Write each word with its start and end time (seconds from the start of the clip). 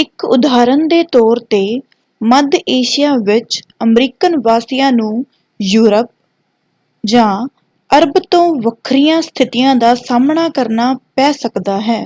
ਇਕ 0.00 0.24
ਉਦਾਹਰਨ 0.24 0.86
ਦੇ 0.88 1.02
ਤੌਰ 1.12 1.38
'ਤੇ 1.44 1.60
ਮੱਧ 2.20 2.54
ਏਸ਼ੀਆ 2.68 3.14
ਵਿੱਚ 3.26 3.60
ਅਮਰੀਕਨ 3.82 4.38
ਵਾਸੀਆਂ 4.44 4.90
ਨੂੰ 4.92 5.24
ਯੂਰਪ 5.60 6.10
ਜਾਂ 7.04 7.30
ਅਰਬ 7.90 8.18
ਤੋਂ 8.30 8.44
ਵੱਖਰੀਆਂ 8.62 9.20
ਸਥਿਤੀਆਂ 9.22 9.74
ਦਾ 9.76 9.94
ਸਾਹਮਣਾ 9.96 10.48
ਕਰਨਾ 10.50 10.92
ਪੈ 11.16 11.32
ਸਕਦਾ 11.32 11.80
ਹੈ। 11.80 12.04